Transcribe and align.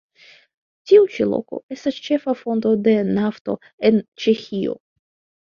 Tiu 0.91 1.03
ĉi 1.15 1.27
loko 1.33 1.59
estas 1.75 1.99
ĉefa 2.07 2.35
fonto 2.41 2.73
de 2.89 2.95
nafto 3.19 3.57
en 3.91 4.01
Ĉeĥio. 4.25 4.77